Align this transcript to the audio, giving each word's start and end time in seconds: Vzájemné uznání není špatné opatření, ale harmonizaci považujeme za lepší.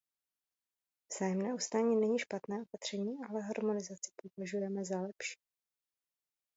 Vzájemné 1.11 1.53
uznání 1.53 1.95
není 1.95 2.19
špatné 2.19 2.61
opatření, 2.61 3.15
ale 3.29 3.41
harmonizaci 3.41 4.11
považujeme 4.17 4.85
za 4.85 5.01
lepší. 5.01 5.39